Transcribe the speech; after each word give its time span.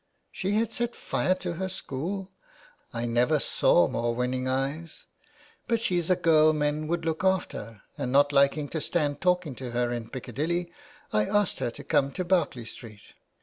She 0.31 0.53
had 0.53 0.73
set 0.73 0.95
fire 0.95 1.35
to 1.35 1.53
her 1.53 1.69
school! 1.69 2.31
I 2.91 3.05
never 3.05 3.39
saw 3.39 3.87
more 3.87 4.15
winning 4.15 4.47
eyes. 4.47 5.05
But 5.67 5.79
she's 5.79 6.09
a 6.09 6.15
girl 6.15 6.53
men 6.53 6.87
would 6.87 7.05
look 7.05 7.23
after, 7.23 7.83
and 7.99 8.11
not 8.11 8.33
liking 8.33 8.67
to 8.69 8.81
stand 8.81 9.21
talking 9.21 9.53
to 9.57 9.69
her 9.69 9.91
in 9.91 10.09
Piccadilly, 10.09 10.71
I 11.13 11.25
asked 11.27 11.59
her 11.59 11.69
to 11.69 11.83
come 11.83 12.09
down 12.09 12.27
Berkeley 12.29 12.65
Street. 12.65 13.13